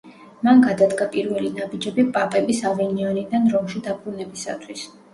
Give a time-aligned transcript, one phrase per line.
[0.47, 4.93] მან გადადგა პირველი ნაბიჯები პაპების ავინიონიდან რომში დაბრუნებისათვის.